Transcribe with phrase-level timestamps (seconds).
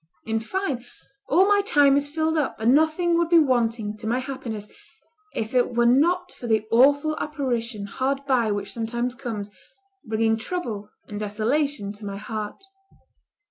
[0.25, 0.83] In fine,
[1.29, 4.67] all my time is filled up, and nothing would be wanting to my happiness
[5.35, 9.51] if it were not for the awful apparition hard by which sometimes comes,
[10.03, 12.63] bringing trouble and desolation to my heart."